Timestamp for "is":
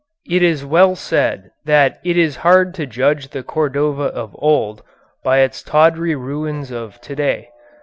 0.41-0.65, 2.17-2.37